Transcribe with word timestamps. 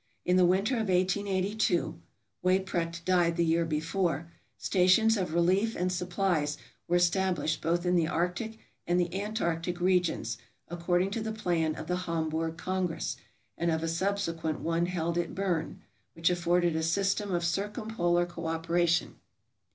In 0.25 0.35
the 0.35 0.47
winter 0.47 0.73
of 0.77 0.89
1882 0.89 1.95
(Weyprecht 2.43 3.05
died 3.05 3.37
the 3.37 3.45
year 3.45 3.65
before) 3.65 4.31
stations 4.57 5.15
of 5.15 5.35
relief 5.35 5.75
and 5.75 5.91
supplies 5.91 6.57
were 6.87 6.95
established 6.95 7.61
both 7.61 7.85
in 7.85 7.95
the 7.95 8.07
arctic 8.07 8.57
and 8.87 8.99
the 8.99 9.13
antarctic 9.13 9.79
regions, 9.79 10.39
according 10.67 11.11
to 11.11 11.21
the 11.21 11.31
plan 11.31 11.75
of 11.75 11.85
the 11.85 11.97
Hamburg 12.07 12.57
Con 12.57 12.87
gress, 12.87 13.15
and 13.55 13.69
of 13.69 13.83
a 13.83 13.87
subsequent 13.87 14.61
one 14.61 14.87
held 14.87 15.19
at 15.19 15.35
Bern, 15.35 15.81
which 16.13 16.31
afforded 16.31 16.75
a 16.75 16.81
system 16.81 17.31
of 17.31 17.45
circumpolar 17.45 18.25
cooperation. 18.25 19.19